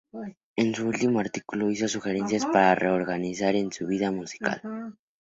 [0.55, 4.95] En su último artículo hizo sugerencias para la reorganización de la vida musical.